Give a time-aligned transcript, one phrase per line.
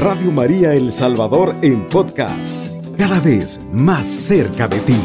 [0.00, 4.96] Radio María El Salvador en podcast, cada vez más cerca de ti.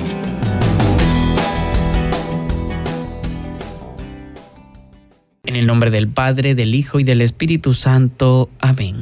[5.44, 8.50] En el nombre del Padre, del Hijo y del Espíritu Santo.
[8.62, 9.02] Amén.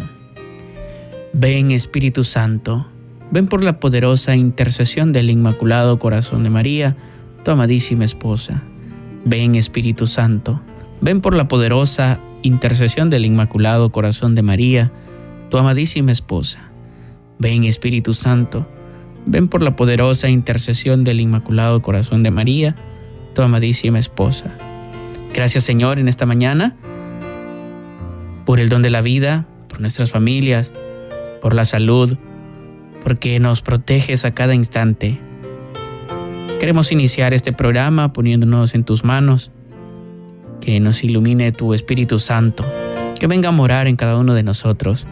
[1.32, 2.88] Ven Espíritu Santo,
[3.30, 6.98] ven por la poderosa intercesión del Inmaculado Corazón de María,
[7.44, 8.64] tu amadísima esposa.
[9.25, 10.60] Ven Espíritu Santo,
[11.02, 14.91] ven por la poderosa intercesión del Inmaculado Corazón de María,
[15.53, 16.71] tu amadísima esposa.
[17.38, 18.67] Ven Espíritu Santo,
[19.27, 22.75] ven por la poderosa intercesión del Inmaculado Corazón de María,
[23.35, 24.58] tu amadísima esposa.
[25.31, 26.75] Gracias Señor en esta mañana
[28.45, 30.73] por el don de la vida, por nuestras familias,
[31.39, 32.17] por la salud,
[33.03, 35.20] porque nos proteges a cada instante.
[36.59, 39.52] Queremos iniciar este programa poniéndonos en tus manos
[40.61, 42.66] que nos ilumine tu Espíritu Santo,
[43.20, 45.06] que venga a morar en cada uno de nosotros.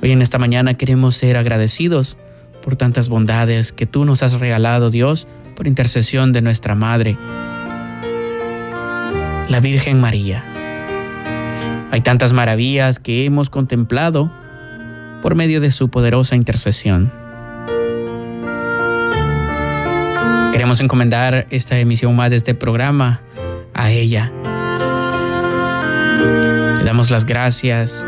[0.00, 2.16] Hoy en esta mañana queremos ser agradecidos
[2.62, 7.18] por tantas bondades que tú nos has regalado, Dios, por intercesión de nuestra Madre,
[9.48, 10.44] la Virgen María.
[11.90, 14.30] Hay tantas maravillas que hemos contemplado
[15.20, 17.12] por medio de su poderosa intercesión.
[20.52, 23.20] Queremos encomendar esta emisión más de este programa
[23.74, 24.32] a ella,
[26.78, 28.04] le damos las gracias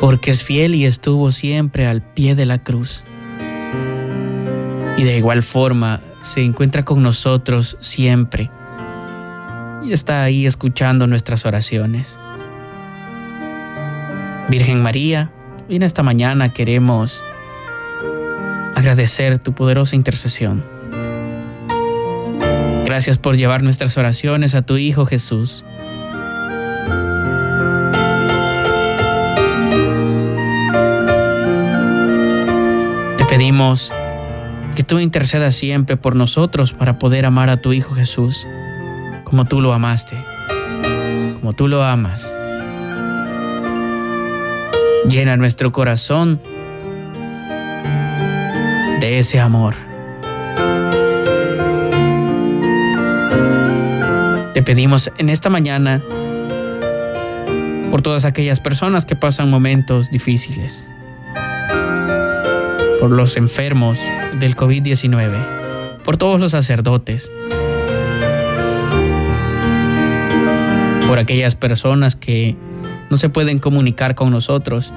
[0.00, 3.04] porque es fiel y estuvo siempre al pie de la cruz.
[4.96, 8.50] Y de igual forma se encuentra con nosotros siempre
[9.82, 12.18] y está ahí escuchando nuestras oraciones.
[14.48, 15.30] Virgen María,
[15.68, 17.22] en esta mañana queremos
[18.74, 20.64] agradecer tu poderosa intercesión.
[22.84, 25.64] Gracias por llevar nuestras oraciones a tu Hijo Jesús.
[33.40, 33.90] Pedimos
[34.76, 38.46] que tú intercedas siempre por nosotros para poder amar a tu Hijo Jesús
[39.24, 40.22] como tú lo amaste,
[41.40, 42.38] como tú lo amas.
[45.08, 46.38] Llena nuestro corazón
[49.00, 49.74] de ese amor.
[54.52, 56.02] Te pedimos en esta mañana
[57.90, 60.90] por todas aquellas personas que pasan momentos difíciles,
[63.00, 63.98] por los enfermos
[64.38, 67.30] del COVID-19, por todos los sacerdotes,
[71.08, 72.56] por aquellas personas que
[73.08, 74.92] no se pueden comunicar con nosotros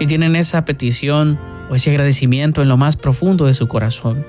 [0.00, 1.38] y tienen esa petición
[1.70, 4.26] o ese agradecimiento en lo más profundo de su corazón.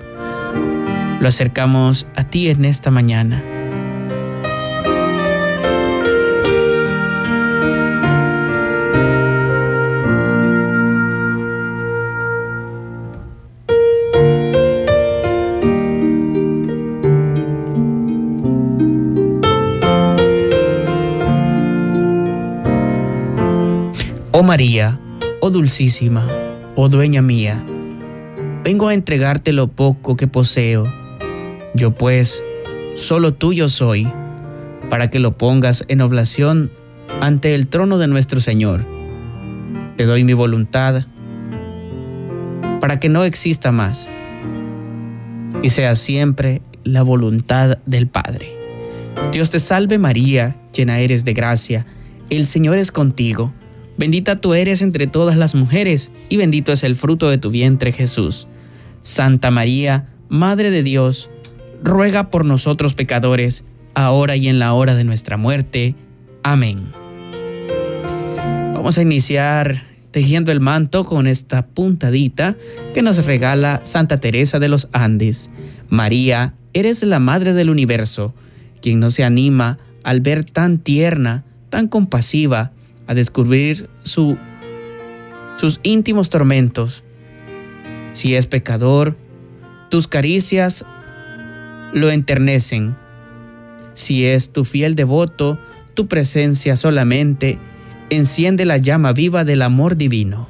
[1.20, 3.44] Lo acercamos a ti en esta mañana.
[24.48, 24.98] María,
[25.42, 26.26] oh dulcísima,
[26.78, 27.66] oh dueña mía,
[28.64, 30.86] vengo a entregarte lo poco que poseo.
[31.76, 32.42] Yo pues,
[32.96, 34.08] solo tuyo soy,
[34.90, 36.72] para que lo pongas en oblación
[37.20, 38.86] ante el trono de nuestro Señor.
[39.98, 41.06] Te doy mi voluntad
[42.80, 44.10] para que no exista más
[45.62, 48.56] y sea siempre la voluntad del Padre.
[49.34, 51.86] Dios te salve María, llena eres de gracia,
[52.30, 53.52] el Señor es contigo.
[53.98, 57.92] Bendita tú eres entre todas las mujeres, y bendito es el fruto de tu vientre
[57.92, 58.48] Jesús.
[59.02, 61.30] Santa María, Madre de Dios,
[61.84, 63.64] ruega por nosotros pecadores,
[63.96, 65.96] ahora y en la hora de nuestra muerte.
[66.44, 66.92] Amén.
[68.74, 69.82] Vamos a iniciar
[70.12, 72.56] tejiendo el manto con esta puntadita
[72.94, 75.50] que nos regala Santa Teresa de los Andes.
[75.90, 78.34] María, eres la Madre del universo,
[78.82, 82.72] quien no se anima al ver tan tierna, tan compasiva,
[83.08, 84.38] a descubrir su,
[85.58, 87.04] sus íntimos tormentos.
[88.12, 89.16] Si es pecador,
[89.90, 90.86] tus caricias
[91.94, 92.96] lo enternecen.
[93.94, 95.58] Si es tu fiel devoto,
[95.94, 97.58] tu presencia solamente
[98.10, 100.48] enciende la llama viva del amor divino.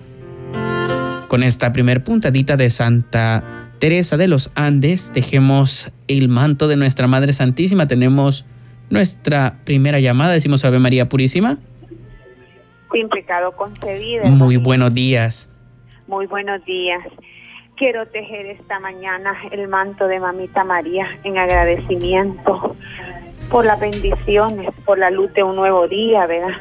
[1.27, 3.43] Con esta primer puntadita de Santa
[3.79, 7.87] Teresa de los Andes, dejemos el manto de nuestra Madre Santísima.
[7.87, 8.45] Tenemos
[8.89, 10.33] nuestra primera llamada.
[10.33, 11.59] Decimos Ave María Purísima
[12.91, 14.25] sin pecado concebido.
[14.25, 15.49] Muy buenos días.
[16.07, 17.01] Muy buenos días.
[17.75, 22.75] Quiero tejer esta mañana el manto de Mamita María en agradecimiento
[23.49, 26.57] por las bendiciones, por la luz de un nuevo día, ¿verdad?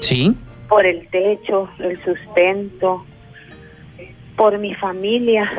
[0.00, 0.36] Sí.
[0.68, 3.04] por el techo, el sustento,
[4.36, 5.50] por mi familia,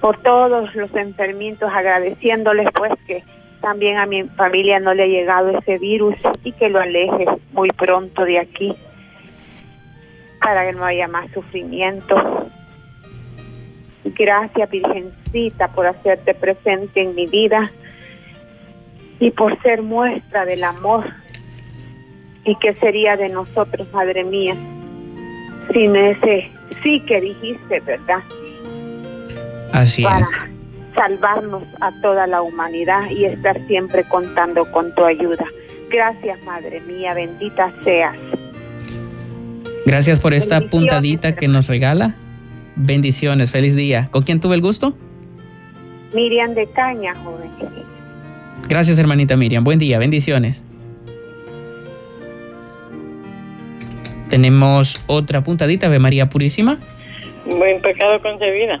[0.00, 3.24] por todos los enfermitos, agradeciéndoles pues que
[3.64, 6.14] también a mi familia no le ha llegado ese virus
[6.44, 8.76] y que lo aleje muy pronto de aquí
[10.38, 12.14] para que no haya más sufrimiento.
[14.04, 17.72] Gracias Virgencita por hacerte presente en mi vida
[19.18, 21.06] y por ser muestra del amor.
[22.44, 24.54] ¿Y qué sería de nosotros, Madre mía,
[25.72, 26.50] sin ese
[26.82, 28.22] sí que dijiste, verdad?
[29.72, 30.53] Así Para es.
[30.94, 35.44] Salvarnos a toda la humanidad y estar siempre contando con tu ayuda.
[35.90, 38.16] Gracias, Madre mía, bendita seas.
[39.86, 42.16] Gracias por esta puntadita que nos regala.
[42.76, 44.08] Bendiciones, feliz día.
[44.10, 44.94] ¿Con quién tuve el gusto?
[46.14, 47.50] Miriam de Caña, joven.
[48.68, 49.62] Gracias, hermanita Miriam.
[49.62, 50.64] Buen día, bendiciones.
[54.30, 56.78] Tenemos otra puntadita, Ave María Purísima.
[57.44, 58.80] Buen pecado concebida.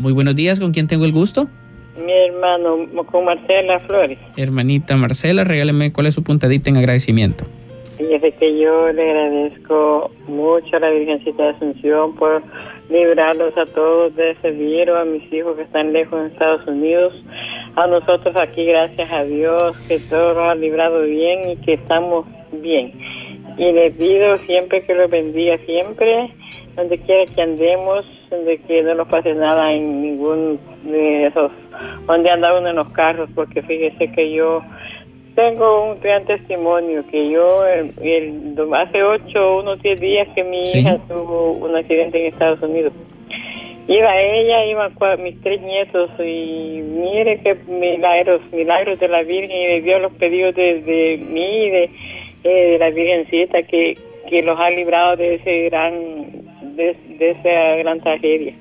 [0.00, 1.46] Muy buenos días, ¿con quién tengo el gusto?
[2.02, 4.18] Mi hermano, con Marcela Flores.
[4.34, 7.44] Hermanita Marcela, regáleme cuál es su puntadita en agradecimiento.
[7.98, 12.42] Fíjese que yo le agradezco mucho a la Virgencita de Asunción por
[12.88, 17.12] librarlos a todos de ese virus, a mis hijos que están lejos en Estados Unidos,
[17.76, 22.24] a nosotros aquí, gracias a Dios, que todo nos ha librado bien y que estamos
[22.52, 22.90] bien.
[23.58, 26.32] Y le pido siempre que los bendiga, siempre,
[26.74, 31.50] donde quiera que andemos, donde que no nos pase nada en ningún de esos,
[32.06, 34.62] donde anda uno en los carros, porque fíjese que yo
[35.34, 40.64] tengo un gran testimonio que yo el, el- hace ocho, unos diez días que mi
[40.64, 40.78] Sí.
[40.78, 42.92] hija tuvo un accidente en Estados Unidos.
[43.88, 44.92] Iba ella, iban
[45.24, 50.12] mis tres nietos y mire qué milagros, milagros de la Virgen y de Dios los
[50.12, 51.90] pedidos de, de mí y de,
[52.44, 53.96] eh, de la Virgencita que,
[54.28, 55.92] que los ha librado de ese gran,
[56.76, 58.54] de, de esa gran tragedia.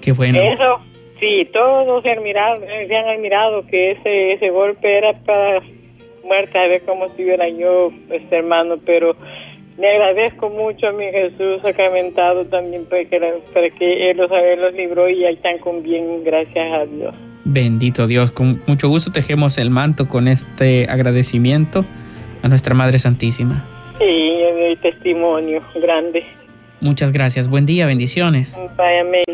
[0.00, 0.40] Qué bueno.
[0.40, 0.80] Eso,
[1.20, 5.60] sí, todos se han mirado, eh, se han admirado que ese ese golpe era para
[6.24, 9.16] muerte, a ver cómo estuviera yo, este hermano, pero
[9.78, 13.18] le agradezco mucho a mi Jesús sacramentado también para que,
[13.52, 17.14] para que Él los, él los libró y ahí están con bien, gracias a Dios.
[17.44, 21.84] Bendito Dios, con mucho gusto tejemos el manto con este agradecimiento
[22.42, 23.64] a nuestra Madre Santísima.
[23.98, 26.24] Sí, el testimonio grande.
[26.80, 27.48] Muchas gracias.
[27.48, 28.56] Buen día, bendiciones.
[28.76, 29.24] Vaya, amén.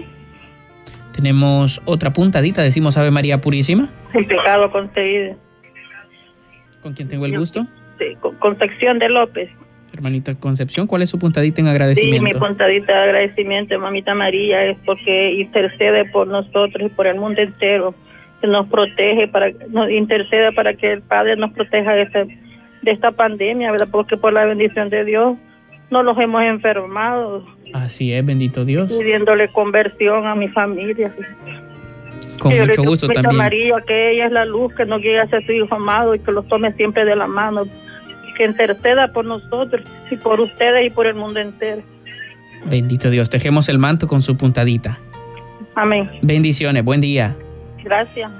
[1.14, 3.88] Tenemos otra puntadita, decimos Ave María Purísima.
[4.14, 5.36] El pecado concebido.
[6.82, 7.66] ¿Con quién tengo el gusto?
[7.98, 9.50] Sí, Con- Concepción de López.
[9.92, 12.38] Hermanita Concepción, ¿cuál es su puntadita en Sí, mi agradecimiento?
[12.38, 17.94] puntadita de agradecimiento, mamita María, es porque intercede por nosotros y por el mundo entero,
[18.40, 22.38] que nos protege, para nos intercede para que el Padre nos proteja de, este-
[22.80, 23.88] de esta pandemia, ¿verdad?
[23.92, 25.36] Porque por la bendición de Dios
[25.92, 27.44] no los hemos enfermado,
[27.74, 28.90] Así es, bendito Dios.
[28.90, 31.14] pidiéndole conversión a mi familia.
[32.38, 33.36] Con yo mucho gusto también.
[33.36, 36.32] María, que ella es la luz, que nos guíe hacia su Hijo amado y que
[36.32, 37.64] los tome siempre de la mano,
[38.36, 41.82] que interceda por nosotros y por ustedes y por el mundo entero.
[42.64, 44.98] Bendito Dios, tejemos el manto con su puntadita.
[45.74, 46.10] Amén.
[46.22, 47.36] Bendiciones, buen día.
[47.84, 48.30] Gracias.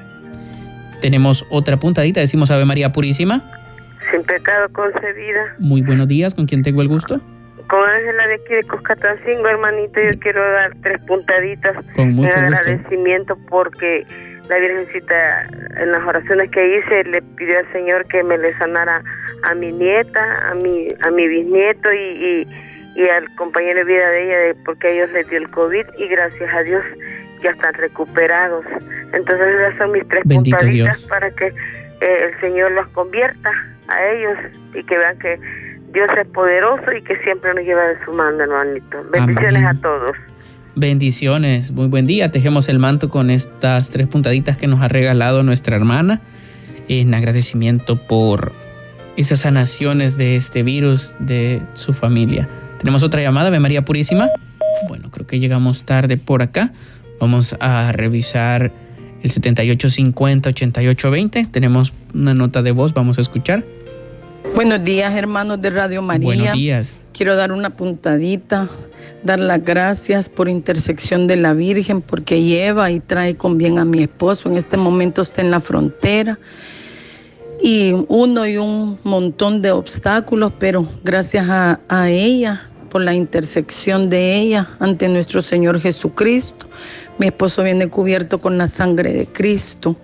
[1.00, 3.42] Tenemos otra puntadita, decimos Ave María Purísima.
[4.10, 5.54] Sin pecado concebida.
[5.58, 7.20] Muy buenos días, ¿con quién tengo el gusto?
[7.68, 12.46] Con Ángela de aquí de Cuscatancingo, hermanito, yo quiero dar tres puntaditas Con mucho en
[12.46, 12.60] gusto.
[12.60, 14.06] agradecimiento porque
[14.48, 15.42] la Virgencita
[15.80, 19.02] en las oraciones que hice le pidió al Señor que me le sanara
[19.44, 22.48] a mi nieta, a mi a mi bisnieto y, y,
[22.96, 25.86] y al compañero de vida de ella de- porque a ellos les dio el COVID
[25.96, 26.84] y gracias a Dios
[27.42, 28.64] ya están recuperados.
[29.12, 31.08] Entonces esas son mis tres Bendito puntaditas Dios.
[31.08, 31.52] para que eh,
[32.32, 33.50] el Señor los convierta
[33.88, 34.36] a ellos
[34.74, 35.38] y que vean que
[35.92, 39.04] Dios es poderoso y que siempre nos lleva de su mano, hermanito.
[39.10, 39.76] Bendiciones Amén.
[39.76, 40.16] a todos.
[40.74, 42.30] Bendiciones, muy buen día.
[42.30, 46.22] Tejemos el manto con estas tres puntaditas que nos ha regalado nuestra hermana
[46.88, 48.52] en agradecimiento por
[49.18, 52.48] esas sanaciones de este virus de su familia.
[52.78, 54.30] Tenemos otra llamada, Ave María Purísima.
[54.88, 56.72] Bueno, creo que llegamos tarde por acá.
[57.20, 58.72] Vamos a revisar
[59.22, 61.50] el 7850-8820.
[61.50, 63.62] Tenemos una nota de voz, vamos a escuchar.
[64.54, 66.26] Buenos días, hermanos de Radio María.
[66.26, 66.96] Buenos días.
[67.12, 68.68] Quiero dar una puntadita,
[69.22, 73.84] dar las gracias por intersección de la Virgen, porque lleva y trae con bien a
[73.84, 74.50] mi esposo.
[74.50, 76.38] En este momento está en la frontera.
[77.62, 84.10] Y uno y un montón de obstáculos, pero gracias a, a ella, por la intersección
[84.10, 86.68] de ella ante nuestro Señor Jesucristo.
[87.18, 89.96] Mi esposo viene cubierto con la sangre de Cristo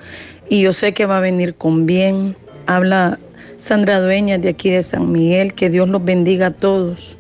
[0.49, 2.35] y yo sé que va a venir con bien.
[2.67, 3.19] Habla
[3.59, 5.53] Sandra Dueña de aquí de San Miguel.
[5.53, 7.19] Que Dios los bendiga a todos.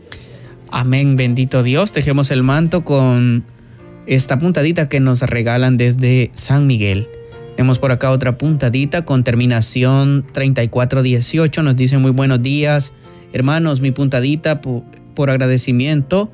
[0.70, 1.92] Amén, bendito Dios.
[1.92, 3.44] Tejemos el manto con
[4.06, 7.08] esta puntadita que nos regalan desde San Miguel.
[7.56, 11.62] Tenemos por acá otra puntadita con terminación 3418.
[11.62, 12.92] Nos dice muy buenos días.
[13.32, 16.32] Hermanos, mi puntadita por agradecimiento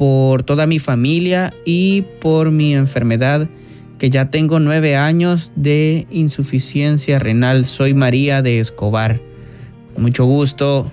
[0.00, 3.50] por toda mi familia y por mi enfermedad,
[3.98, 7.66] que ya tengo nueve años de insuficiencia renal.
[7.66, 9.29] Soy María de Escobar.
[9.96, 10.90] Mucho gusto.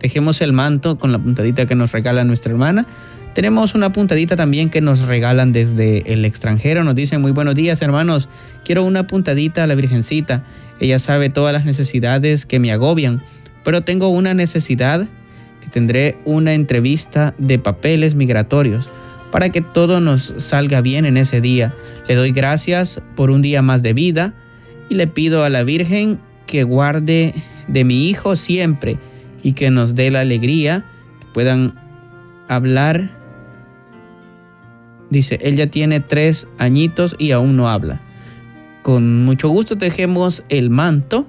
[0.00, 2.86] Dejemos el manto con la puntadita que nos regala nuestra hermana.
[3.34, 6.84] Tenemos una puntadita también que nos regalan desde el extranjero.
[6.84, 8.28] Nos dicen muy buenos días hermanos.
[8.64, 10.44] Quiero una puntadita a la Virgencita.
[10.80, 13.22] Ella sabe todas las necesidades que me agobian,
[13.64, 15.08] pero tengo una necesidad
[15.74, 18.88] tendré una entrevista de papeles migratorios
[19.32, 21.74] para que todo nos salga bien en ese día.
[22.06, 24.34] Le doy gracias por un día más de vida
[24.88, 27.34] y le pido a la Virgen que guarde
[27.68, 28.98] de mi hijo siempre
[29.42, 30.84] y que nos dé la alegría,
[31.20, 31.74] que puedan
[32.48, 33.10] hablar.
[35.10, 38.00] Dice, él ya tiene tres añitos y aún no habla.
[38.82, 41.26] Con mucho gusto tejemos el manto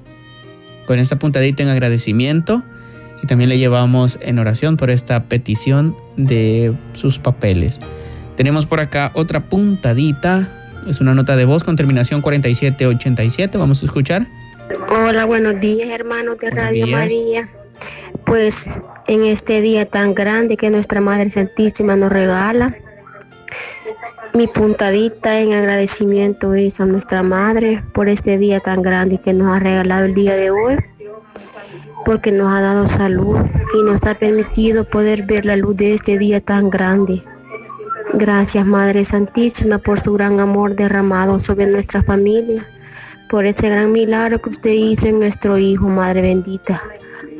[0.87, 2.63] con esta puntadita en agradecimiento
[3.23, 7.79] y también le llevamos en oración por esta petición de sus papeles.
[8.35, 10.49] Tenemos por acá otra puntadita,
[10.87, 14.27] es una nota de voz con terminación 4787, vamos a escuchar.
[14.89, 17.49] Hola, buenos días hermanos de Radio María.
[18.25, 22.75] Pues en este día tan grande que nuestra Madre Santísima nos regala,
[24.33, 29.55] mi puntadita en agradecimiento es a nuestra Madre por este día tan grande que nos
[29.55, 30.77] ha regalado el día de hoy
[32.03, 33.37] porque nos ha dado salud
[33.77, 37.21] y nos ha permitido poder ver la luz de este día tan grande.
[38.13, 42.65] Gracias Madre Santísima por su gran amor derramado sobre nuestra familia,
[43.29, 46.81] por ese gran milagro que usted hizo en nuestro Hijo, Madre bendita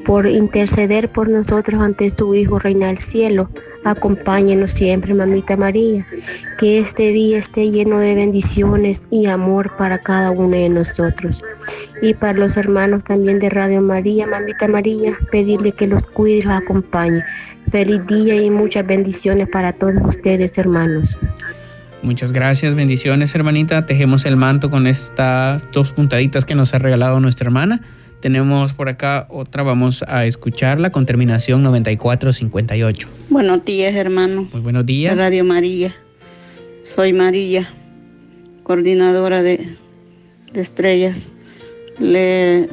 [0.06, 3.50] por interceder por nosotros ante su Hijo Reina del Cielo.
[3.84, 6.06] Acompáñenos siempre, Mamita María.
[6.60, 11.42] Que este día esté lleno de bendiciones y amor para cada uno de nosotros.
[12.01, 16.42] Y para los hermanos también de Radio María, Mamita María, pedirle que los cuide y
[16.44, 17.24] los acompañe.
[17.72, 21.18] Feliz día y muchas bendiciones para todos ustedes, hermanos.
[22.05, 23.88] Muchas gracias, bendiciones, hermanita.
[23.88, 27.81] Tejemos el manto con estas dos puntaditas que nos ha regalado nuestra hermana.
[28.19, 33.07] Tenemos por acá otra, vamos a escucharla con terminación 9458.
[33.31, 34.47] Buenos días, hermano.
[34.53, 35.17] Muy buenos días.
[35.17, 35.95] Radio María.
[36.83, 37.67] Soy María,
[38.62, 39.67] coordinadora de,
[40.53, 41.31] de estrellas.
[41.97, 42.69] Le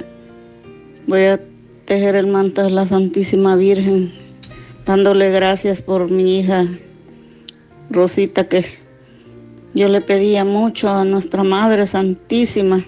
[1.07, 1.41] voy a
[1.87, 4.13] tejer el manto de la Santísima Virgen,
[4.85, 6.67] dándole gracias por mi hija
[7.89, 8.82] Rosita, que
[9.75, 12.85] yo le pedía mucho a nuestra Madre Santísima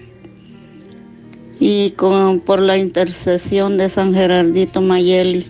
[1.59, 5.47] y con, por la intercesión de San Gerardito Mayeli,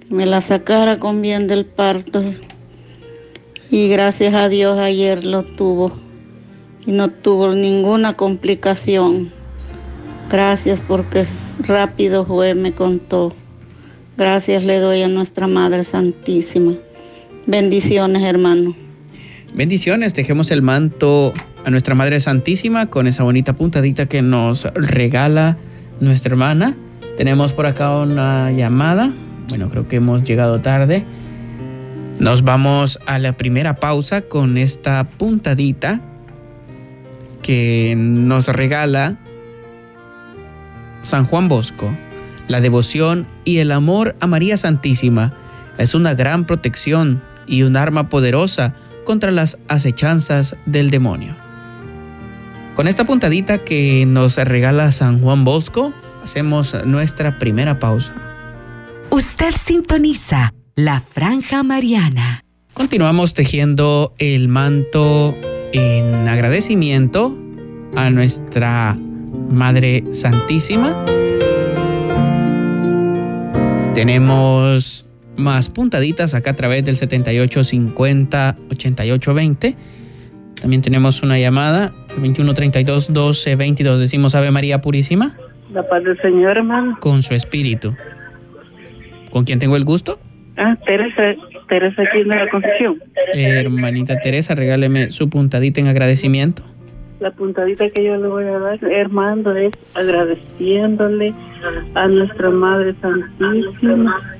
[0.00, 2.22] que me la sacara con bien del parto.
[3.70, 5.92] Y gracias a Dios ayer lo tuvo
[6.86, 9.32] y no tuvo ninguna complicación.
[10.30, 11.26] Gracias porque
[11.66, 13.34] rápido fue, me contó.
[14.16, 16.74] Gracias le doy a nuestra Madre Santísima.
[17.46, 18.89] Bendiciones, hermano.
[19.52, 25.56] Bendiciones, dejemos el manto a nuestra Madre Santísima con esa bonita puntadita que nos regala
[25.98, 26.76] nuestra hermana.
[27.16, 29.12] Tenemos por acá una llamada.
[29.48, 31.04] Bueno, creo que hemos llegado tarde.
[32.20, 36.00] Nos vamos a la primera pausa con esta puntadita
[37.42, 39.18] que nos regala
[41.00, 41.90] San Juan Bosco.
[42.46, 45.34] La devoción y el amor a María Santísima
[45.76, 48.74] es una gran protección y un arma poderosa
[49.10, 51.34] contra las acechanzas del demonio.
[52.76, 58.14] Con esta puntadita que nos regala San Juan Bosco, hacemos nuestra primera pausa.
[59.10, 62.44] Usted sintoniza la franja mariana.
[62.72, 65.34] Continuamos tejiendo el manto
[65.72, 67.36] en agradecimiento
[67.96, 68.96] a nuestra
[69.48, 71.04] Madre Santísima.
[73.92, 75.04] Tenemos
[75.40, 79.76] más puntaditas acá a través del 7850 8820.
[80.60, 83.98] También tenemos una llamada, 2132 1222.
[83.98, 85.36] Decimos Ave María Purísima.
[85.72, 86.98] La paz del Señor, hermano.
[87.00, 87.94] Con su espíritu.
[89.30, 90.18] ¿Con quién tengo el gusto?
[90.56, 91.34] Ah, Teresa,
[91.68, 93.02] Teresa aquí en la Concepción.
[93.34, 96.62] hermanita Teresa, regáleme su puntadita en agradecimiento.
[97.20, 101.32] La puntadita que yo le voy a dar, hermano, es agradeciéndole
[101.94, 104.39] a nuestra Madre Santísima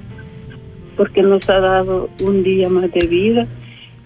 [1.00, 3.46] porque nos ha dado un día más de vida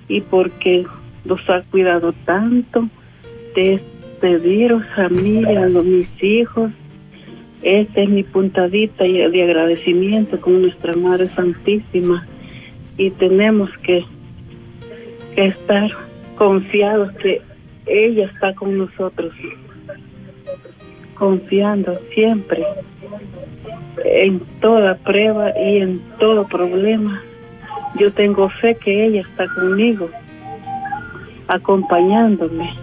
[0.07, 0.87] y porque
[1.25, 2.89] nos ha cuidado tanto
[3.57, 6.71] de este virus a mí, a mis hijos.
[7.63, 12.29] Esta es mi puntadita de agradecimiento con nuestra Madre Santísima.
[12.97, 14.05] Y tenemos que
[15.35, 15.91] estar
[16.37, 17.43] confiados que
[17.87, 19.33] ella está con nosotros,
[21.17, 22.63] confiando siempre
[24.05, 27.23] en toda prueba y en todo problema.
[27.99, 30.11] Yo tengo fe que ella está conmigo,
[31.49, 32.75] acompañándome,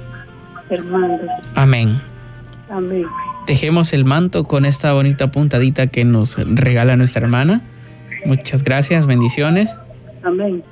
[0.69, 1.21] hermanos.
[1.55, 2.01] Amén.
[2.69, 3.05] Amén.
[3.45, 7.61] Tejemos el manto con esta bonita puntadita que nos regala nuestra hermana.
[8.25, 9.75] Muchas gracias, bendiciones.
[10.23, 10.63] Amén.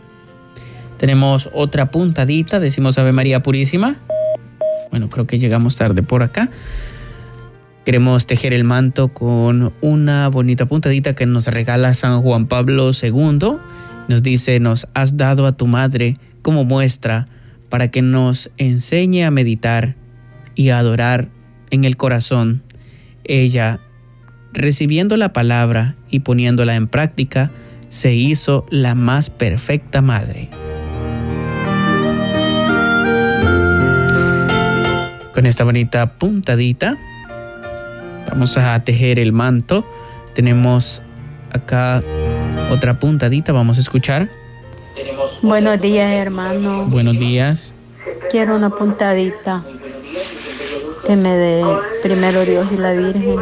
[0.98, 3.98] Tenemos otra puntadita, decimos Ave María Purísima.
[4.92, 6.50] Bueno, creo que llegamos tarde por acá.
[7.90, 13.58] Queremos tejer el manto con una bonita puntadita que nos regala San Juan Pablo II.
[14.08, 17.26] Nos dice, nos has dado a tu madre como muestra
[17.68, 19.96] para que nos enseñe a meditar
[20.54, 21.30] y a adorar
[21.72, 22.62] en el corazón.
[23.24, 23.80] Ella,
[24.54, 27.50] recibiendo la palabra y poniéndola en práctica,
[27.88, 30.48] se hizo la más perfecta madre.
[35.34, 36.96] Con esta bonita puntadita
[38.30, 39.84] Vamos a tejer el manto.
[40.34, 41.02] Tenemos
[41.52, 42.04] acá
[42.72, 44.30] otra puntadita, vamos a escuchar.
[45.42, 46.86] Buenos días, hermano.
[46.86, 47.74] Buenos días.
[48.32, 49.64] Quiero una puntadita
[51.06, 51.64] que me dé
[52.04, 53.38] primero Dios y la Virgen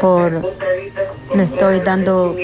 [0.00, 0.32] por
[1.34, 2.34] le estoy dando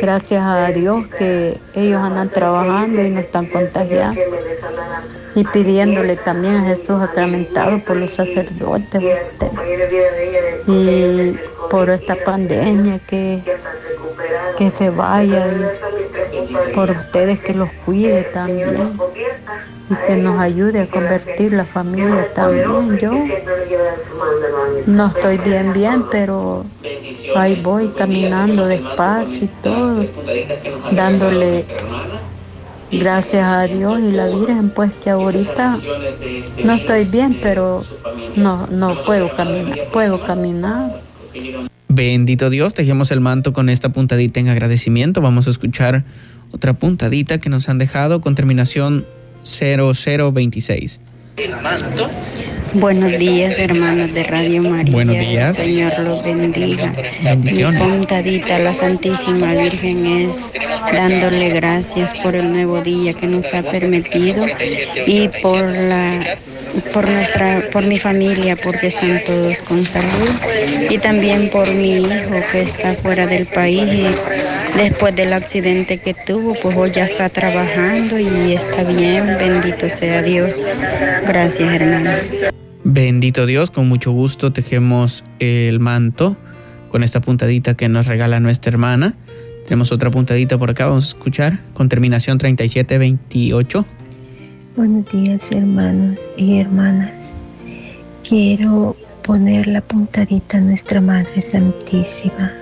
[0.00, 4.20] gracias a Dios que ellos andan trabajando y no están contagiando
[5.38, 9.02] y pidiéndole también a Jesús sacramentado por los sacerdotes
[10.66, 11.36] y
[11.70, 13.42] por esta pandemia que,
[14.58, 15.46] que se vaya
[16.32, 18.98] y por ustedes que los cuide también
[19.90, 22.98] y que nos ayude a convertir la familia también.
[22.98, 23.12] Yo
[24.86, 26.64] no estoy bien, bien, pero
[27.36, 30.04] ahí voy caminando despacio y todo,
[30.92, 31.64] dándole
[32.90, 35.78] gracias a Dios y la Virgen, pues que ahorita
[36.64, 37.84] no estoy bien, pero
[38.36, 41.00] no, no puedo caminar, puedo caminar.
[41.88, 45.20] Bendito Dios, tejemos el manto con esta puntadita en agradecimiento.
[45.20, 46.04] Vamos a escuchar
[46.52, 49.04] otra puntadita que nos han dejado con terminación
[49.44, 51.00] 0026.
[52.74, 54.92] Buenos días, hermanos de Radio María.
[54.92, 55.56] Buenos días.
[55.56, 56.92] Señor los bendiga.
[57.42, 60.48] Mi puntadita a la Santísima Virgen es
[60.92, 64.46] dándole gracias por el nuevo día que nos ha permitido
[65.06, 66.38] y por la
[66.92, 70.30] por nuestra por mi familia porque están todos con salud
[70.90, 74.06] y también por mi hijo que está fuera del país y
[74.76, 80.22] después del accidente que tuvo pues hoy ya está trabajando y está bien bendito sea
[80.22, 80.60] Dios
[81.26, 82.10] gracias hermano
[82.90, 86.38] Bendito Dios, con mucho gusto tejemos el manto
[86.90, 89.14] con esta puntadita que nos regala nuestra hermana.
[89.64, 93.84] Tenemos otra puntadita por acá, vamos a escuchar con terminación 3728.
[94.78, 97.34] Buenos días hermanos y hermanas.
[98.22, 102.52] Quiero poner la puntadita a nuestra Madre Santísima,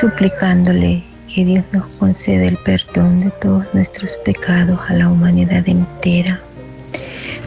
[0.00, 6.40] suplicándole que Dios nos conceda el perdón de todos nuestros pecados a la humanidad entera.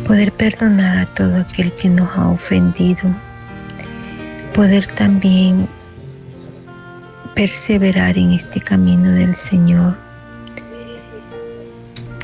[0.08, 3.04] Poder perdonar a todo aquel que nos ha ofendido,
[4.54, 5.68] poder también
[7.36, 10.05] perseverar en este camino del Señor,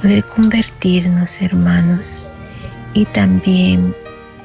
[0.02, 2.20] poder convertirnos hermanos
[2.94, 3.96] y también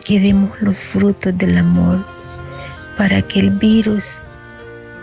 [0.05, 2.05] que demos los frutos del amor
[2.97, 4.15] para que el virus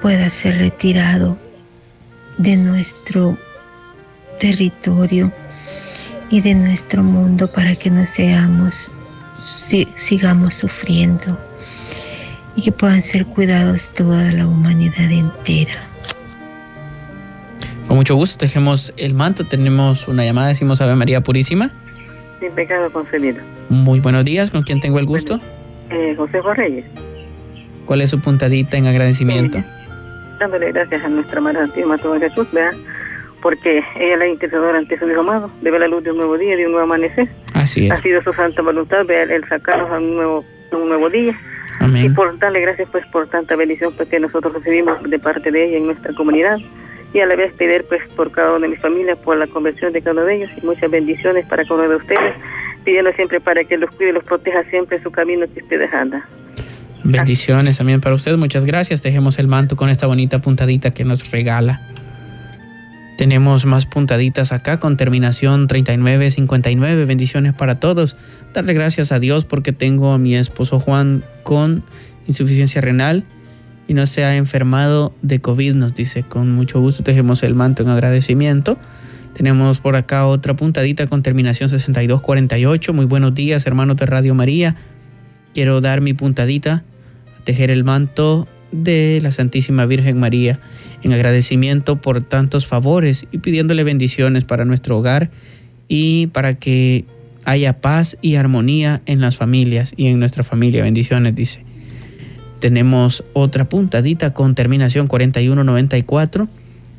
[0.01, 1.37] pueda ser retirado
[2.37, 3.37] de nuestro
[4.39, 5.31] territorio
[6.29, 8.89] y de nuestro mundo para que no seamos,
[9.95, 11.37] sigamos sufriendo
[12.55, 15.92] y que puedan ser cuidados toda la humanidad entera.
[17.93, 21.69] Con mucho gusto tejemos el manto, tenemos una llamada, decimos Ave María Purísima.
[22.39, 23.39] Sin pecado concebido.
[23.69, 25.39] Muy buenos días, ¿con quién tengo el gusto?
[25.91, 26.85] Eh, José Reyes.
[27.85, 29.63] ¿Cuál es su puntadita en agradecimiento?
[30.39, 32.75] dándole gracias a nuestra Madre Santísima Todo Jesús, ¿verdad?
[33.43, 36.35] porque ella es la intercedora ante su Hijo amado, debe la luz de un nuevo
[36.35, 37.29] día, de un nuevo amanecer.
[37.53, 37.91] Así es.
[37.91, 41.39] Ha sido su santa voluntad el, el sacarnos a un nuevo, un nuevo día.
[41.79, 42.05] Amén.
[42.05, 45.67] Y por darle gracias pues por tanta bendición pues, que nosotros recibimos de parte de
[45.67, 46.57] ella en nuestra comunidad.
[47.13, 49.93] Y a la vez pedir pues por cada una de mis familias, por la conversión
[49.93, 52.33] de cada uno de ellos y muchas bendiciones para cada uno de ustedes,
[52.83, 55.93] pidiendo siempre para que los cuide y los proteja siempre en su camino que ustedes
[55.93, 56.23] andan.
[57.03, 59.03] Bendiciones también para ustedes, muchas gracias.
[59.03, 61.81] Dejemos el manto con esta bonita puntadita que nos regala.
[63.17, 67.05] Tenemos más puntaditas acá con terminación 3959.
[67.05, 68.17] Bendiciones para todos.
[68.53, 71.83] Darle gracias a Dios porque tengo a mi esposo Juan con
[72.25, 73.23] insuficiencia renal
[73.87, 76.23] y no se ha enfermado de COVID, nos dice.
[76.23, 78.77] Con mucho gusto tejemos el manto en agradecimiento.
[79.33, 82.93] Tenemos por acá otra puntadita con terminación 6248.
[82.93, 84.75] Muy buenos días, hermanos de Radio María.
[85.53, 86.83] Quiero dar mi puntadita
[87.39, 90.59] a tejer el manto de la Santísima Virgen María
[91.03, 95.29] en agradecimiento por tantos favores y pidiéndole bendiciones para nuestro hogar
[95.87, 97.05] y para que
[97.45, 100.83] haya paz y armonía en las familias y en nuestra familia.
[100.83, 101.63] Bendiciones, dice.
[102.63, 106.47] Tenemos otra puntadita con terminación 4194.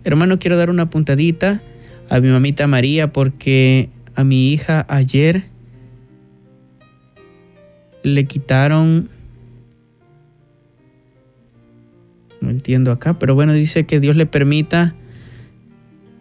[0.05, 1.63] Hermano, quiero dar una puntadita
[2.11, 5.45] a mi mamita María porque a mi hija ayer
[8.03, 9.09] le quitaron
[12.43, 14.95] no entiendo acá, pero bueno, dice que Dios le permita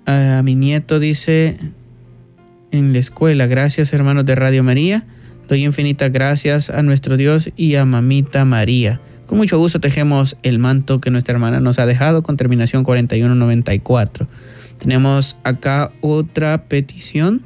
[0.05, 1.57] a, mi nieto, dice
[2.71, 5.05] en la escuela, gracias hermanos de Radio María,
[5.49, 9.01] doy infinitas gracias a nuestro Dios y a mamita María.
[9.33, 14.27] Con mucho gusto tejemos el manto que nuestra hermana nos ha dejado con terminación 4194.
[14.77, 17.41] Tenemos acá otra petición.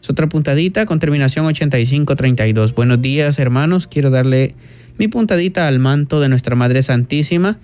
[0.00, 2.76] Es otra puntadita con terminación 8532.
[2.76, 3.88] Buenos días, hermanos.
[3.88, 4.54] Quiero darle
[4.96, 7.58] mi puntadita al manto de nuestra Madre Santísima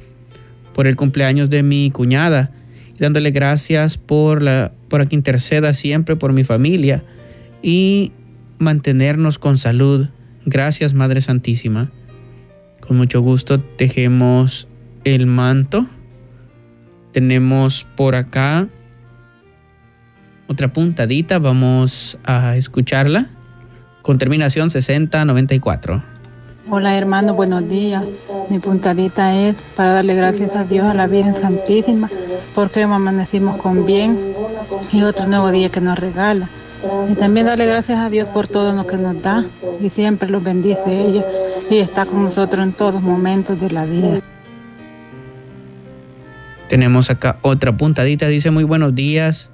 [0.74, 2.50] por el cumpleaños de mi cuñada
[2.96, 7.04] y dándole gracias por la por que interceda siempre por mi familia
[7.62, 8.10] y
[8.58, 10.08] mantenernos con salud.
[10.46, 11.92] Gracias, Madre Santísima.
[12.80, 14.68] Con mucho gusto tejemos
[15.04, 15.86] el manto
[17.12, 18.68] tenemos por acá
[20.46, 23.30] otra puntadita, vamos a escucharla
[24.02, 26.02] con terminación 6094.
[26.68, 28.04] Hola hermano, buenos días.
[28.48, 32.08] Mi puntadita es para darle gracias a Dios, a la Virgen Santísima,
[32.54, 34.18] porque amanecimos con bien
[34.92, 36.48] y otro nuevo día que nos regala.
[37.10, 39.44] Y también darle gracias a Dios por todo lo que nos da
[39.82, 41.24] y siempre los bendice ella
[41.70, 44.20] y está con nosotros en todos momentos de la vida.
[46.68, 49.50] Tenemos acá otra puntadita, dice muy buenos días.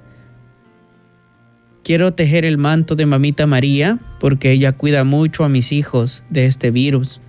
[1.83, 6.45] Quiero tejer el manto de mamita María porque ella cuida mucho a mis hijos de
[6.45, 7.21] este virus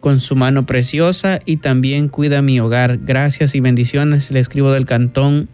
[0.00, 2.98] con su mano preciosa y también cuida mi hogar.
[2.98, 4.30] Gracias y bendiciones.
[4.30, 5.48] Le escribo del cantón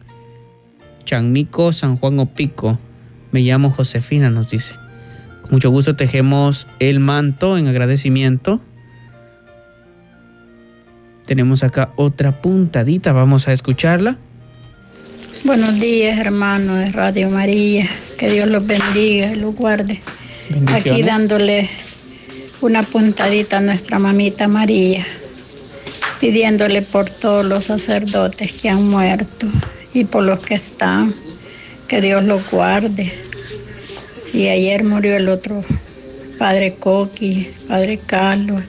[1.05, 2.79] Chanmico, San Juan Opico.
[3.33, 4.75] Me llamo Josefina, nos dice.
[5.43, 8.61] Con mucho gusto tejemos el manto en agradecimiento
[11.31, 14.16] tenemos acá otra puntadita, vamos a escucharla.
[15.45, 17.88] Buenos días, hermanos de Radio María.
[18.19, 20.01] Que Dios los bendiga y los guarde.
[20.75, 21.71] Aquí dándole
[22.61, 25.07] una puntadita a nuestra mamita María,
[26.19, 29.47] pidiéndole por todos los sacerdotes que han muerto
[29.95, 31.14] y por los que están,
[31.90, 33.12] que Dios los guarde.
[34.22, 35.64] Si ayer murió el otro
[36.38, 38.62] padre Coqui, padre Carlos,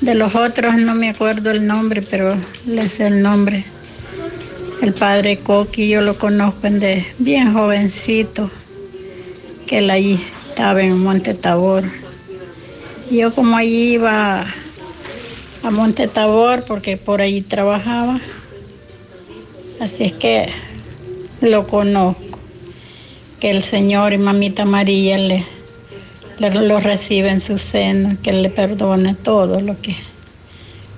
[0.00, 3.64] de los otros no me acuerdo el nombre, pero le sé el nombre.
[4.80, 8.48] El padre Coqui, yo lo conozco de bien jovencito,
[9.66, 11.82] que él allí estaba en Monte Tabor.
[13.10, 14.46] Yo como allí iba
[15.64, 18.20] a Monte Tabor, porque por allí trabajaba,
[19.80, 20.48] así es que
[21.40, 22.31] lo conozco,
[23.42, 25.44] que el Señor y Mamita María le
[26.38, 29.96] lo recibe en su seno, que le perdone todo lo que,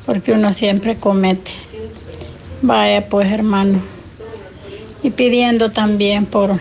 [0.04, 1.52] porque uno siempre comete.
[2.60, 3.80] Vaya pues hermano,
[5.02, 6.60] y pidiendo también por,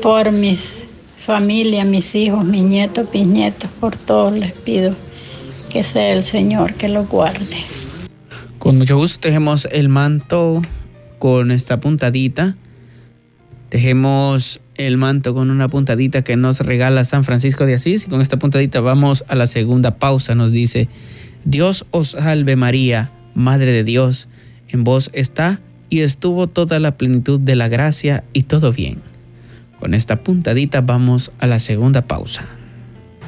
[0.00, 0.76] por mis
[1.16, 4.94] familia, mis hijos, mis nietos, bisnietos, por todos les pido
[5.70, 7.64] que sea el Señor que los guarde.
[8.60, 10.62] Con mucho gusto tejemos el manto
[11.18, 12.54] con esta puntadita.
[13.72, 18.04] Tejemos el manto con una puntadita que nos regala San Francisco de Asís.
[18.04, 20.34] Y con esta puntadita vamos a la segunda pausa.
[20.34, 20.90] Nos dice,
[21.46, 24.28] Dios os salve María, Madre de Dios,
[24.68, 29.00] en vos está y estuvo toda la plenitud de la gracia y todo bien.
[29.80, 32.46] Con esta puntadita vamos a la segunda pausa.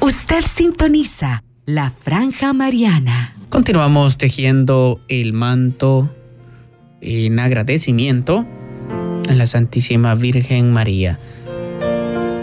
[0.01, 3.35] Usted sintoniza la franja mariana.
[3.49, 6.15] Continuamos tejiendo el manto
[7.01, 8.47] en agradecimiento
[9.29, 11.19] a la Santísima Virgen María.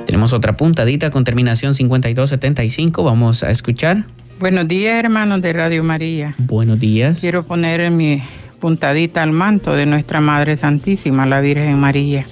[0.05, 3.03] Tenemos otra puntadita con terminación 5275.
[3.03, 4.05] Vamos a escuchar.
[4.39, 6.35] Buenos días, hermanos de Radio María.
[6.37, 7.19] Buenos días.
[7.19, 8.23] Quiero poner mi
[8.59, 12.25] puntadita al manto de nuestra Madre Santísima, la Virgen María,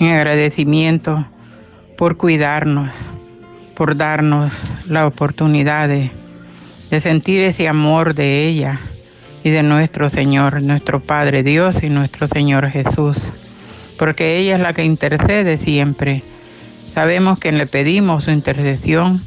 [0.00, 1.26] en agradecimiento
[1.96, 2.94] por cuidarnos,
[3.74, 4.52] por darnos
[4.88, 6.10] la oportunidad de,
[6.90, 8.80] de sentir ese amor de ella
[9.44, 13.32] y de nuestro Señor, nuestro Padre Dios y nuestro Señor Jesús,
[13.98, 16.22] porque ella es la que intercede siempre
[16.98, 19.24] Sabemos que le pedimos su intercesión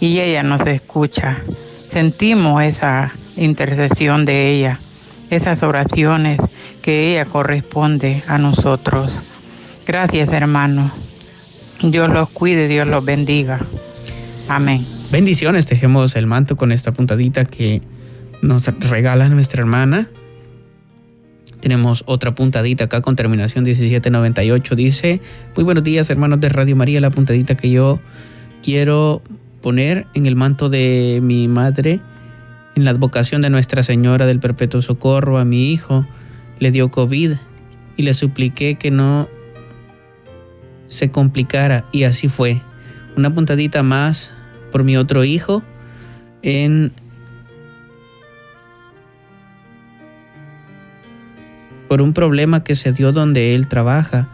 [0.00, 1.38] y ella nos escucha.
[1.88, 4.80] sentimos esa intercesión de ella,
[5.30, 6.40] esas oraciones
[6.82, 9.16] que ella corresponde a nosotros.
[9.86, 10.90] Gracias, hermano.
[11.80, 13.60] Dios los cuide, Dios los bendiga.
[14.48, 14.84] Amén.
[15.12, 17.82] Bendiciones, tejemos el manto con esta puntadita que
[18.40, 20.08] nos regala nuestra hermana.
[21.62, 24.74] Tenemos otra puntadita acá con terminación 1798.
[24.74, 25.20] Dice,
[25.54, 28.00] muy buenos días hermanos de Radio María, la puntadita que yo
[28.64, 29.22] quiero
[29.60, 32.00] poner en el manto de mi madre,
[32.74, 36.04] en la advocación de Nuestra Señora del Perpetuo Socorro a mi hijo,
[36.58, 37.34] le dio COVID
[37.96, 39.28] y le supliqué que no
[40.88, 42.60] se complicara y así fue.
[43.16, 44.32] Una puntadita más
[44.72, 45.62] por mi otro hijo
[46.42, 46.92] en
[51.92, 54.26] por un problema que se dio donde él trabaja.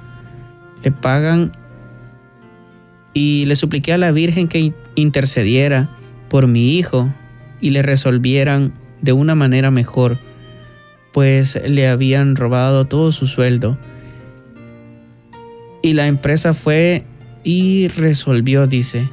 [0.85, 1.51] Le pagan
[3.13, 5.91] y le supliqué a la Virgen que intercediera
[6.29, 7.13] por mi hijo
[7.61, 10.21] y le resolvieran de una manera mejor,
[11.13, 13.77] pues le habían robado todo su sueldo.
[15.83, 17.03] Y la empresa fue
[17.43, 19.11] y resolvió, dice.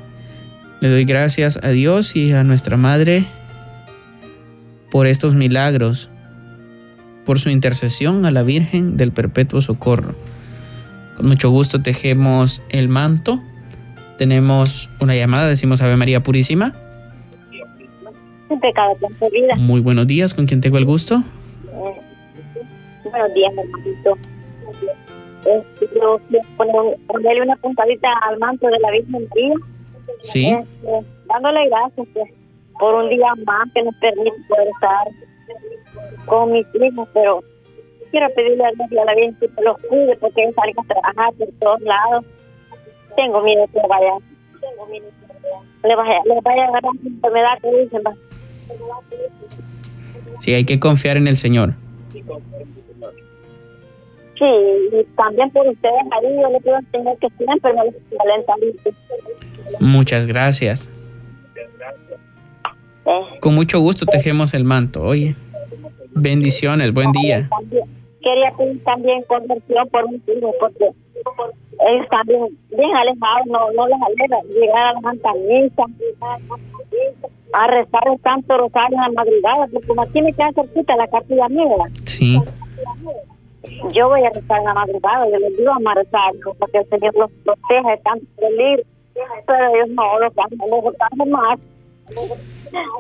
[0.81, 3.25] Le doy gracias a Dios y a nuestra Madre
[4.91, 6.11] por estos milagros
[7.25, 10.15] por su intercesión a la Virgen del Perpetuo Socorro.
[11.17, 13.41] Con mucho gusto tejemos el manto.
[14.17, 16.73] Tenemos una llamada, decimos Ave María Purísima.
[18.61, 18.95] pecado.
[19.57, 21.15] Muy buenos días, ¿con quién tengo el gusto?
[21.15, 22.01] Eh,
[23.09, 24.17] buenos días, hermanito.
[25.45, 26.41] Este, yo quiero
[27.07, 29.55] ponerle una puntadita al manto de la Virgen María.
[30.21, 30.47] Sí.
[30.47, 32.29] Este, dándole gracias pues,
[32.79, 35.07] por un día más que nos permite poder estar
[36.25, 37.43] con mis hijos, pero
[38.11, 40.83] quiero pedirle a Dios y a la Virgen que los cuide porque ellos salen a
[40.83, 42.25] trabajar por todos lados.
[43.15, 44.13] Tengo miedo que vaya,
[44.59, 45.05] tengo miedo
[45.81, 48.01] que le vaya, le vaya a agarrar una enfermedad que dicen.
[50.41, 51.73] Sí, hay que confiar en el Señor.
[54.37, 57.83] Sí, y también por ustedes ahí yo le pido al Señor que siempre me
[58.25, 58.93] lentamente.
[59.79, 60.89] Muchas gracias.
[63.05, 63.39] Eh.
[63.39, 65.35] Con mucho gusto tejemos el manto, oye.
[66.15, 67.49] Bendiciones, buen día.
[68.21, 73.97] Quería pedir también conversión por mis hijos, porque ellos también bien alejados, no, no les
[74.01, 75.29] alegra llegar a la Santa
[77.53, 81.07] a rezar el Santo Rosario en la madrugada, porque como aquí me queda cerquita la
[81.07, 81.65] capilla mía.
[82.03, 82.39] Sí.
[83.93, 87.13] Yo voy a rezar en la madrugada, yo les digo a rezar, porque el Señor
[87.15, 88.83] los proteja de tanto peligro,
[89.45, 91.59] pero ellos no, los hacen, más.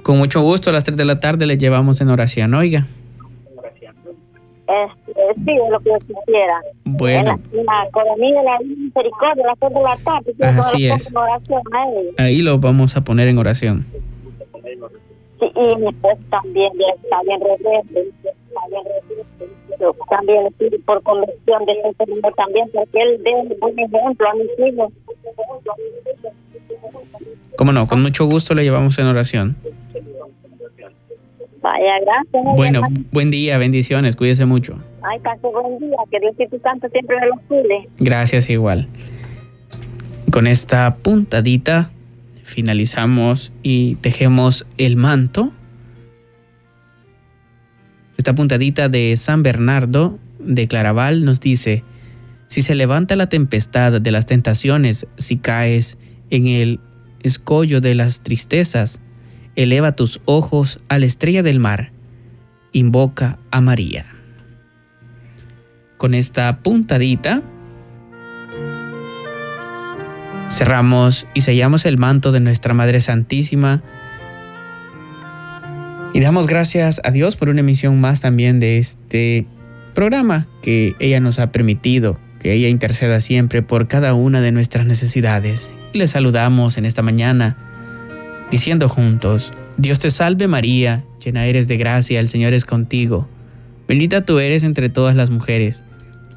[0.03, 2.85] Con mucho gusto, a las 3 de la tarde le llevamos en oración, oiga.
[4.67, 5.13] Este,
[5.45, 6.61] sí, es lo que yo quisiera.
[6.85, 7.39] Bueno.
[7.53, 10.59] En la, economía de la misericordia, a las 3 de la tarde.
[10.59, 11.13] Así es.
[11.15, 11.61] Oración
[12.17, 13.85] a Ahí lo vamos a poner en oración.
[15.39, 18.11] Sí, y mi esposo también está bien rebelde.
[19.79, 24.27] Yo también estoy por conversión de este mundo también, porque él dé un buen ejemplo
[24.29, 24.91] a mis hijos.
[27.57, 29.55] Cómo no, con mucho gusto le llevamos en oración.
[31.65, 32.55] Vaya, gracias.
[32.55, 34.77] Bueno, buen día, bendiciones, cuídese mucho.
[35.01, 37.89] Ay, pase buen día, que Dios y tu santo siempre me lo cuide.
[37.97, 38.87] Gracias igual.
[40.31, 41.89] Con esta puntadita
[42.43, 45.53] finalizamos y tejemos el manto.
[48.15, 51.83] Esta puntadita de San Bernardo de Claraval nos dice,
[52.45, 55.97] si se levanta la tempestad de las tentaciones, si caes
[56.29, 56.79] en el
[57.23, 59.01] escollo de las tristezas,
[59.55, 61.91] eleva tus ojos a la estrella del mar,
[62.71, 64.05] invoca a María.
[65.97, 67.41] Con esta puntadita
[70.49, 73.81] cerramos y sellamos el manto de nuestra Madre Santísima
[76.13, 79.45] y damos gracias a Dios por una emisión más también de este
[79.93, 84.85] programa que ella nos ha permitido, que ella interceda siempre por cada una de nuestras
[84.85, 85.69] necesidades.
[85.91, 87.57] Y le saludamos en esta mañana
[88.51, 93.27] diciendo juntos, Dios te salve María, llena eres de gracia, el Señor es contigo.
[93.87, 95.83] Bendita tú eres entre todas las mujeres,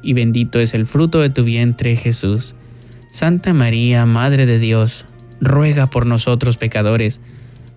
[0.01, 2.55] y bendito es el fruto de tu vientre Jesús.
[3.11, 5.05] Santa María, Madre de Dios,
[5.41, 7.21] ruega por nosotros pecadores,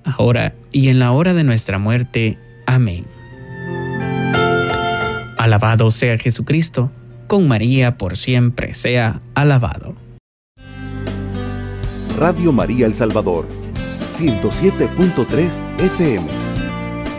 [0.04, 2.38] ahora y en la hora de nuestra muerte.
[2.66, 3.04] Amén.
[5.38, 6.92] Alabado sea Jesucristo,
[7.26, 9.96] con María por siempre sea alabado.
[12.18, 13.48] Radio María El Salvador,
[14.12, 16.26] 107.3 FM,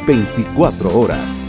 [0.06, 1.42] 24 horas.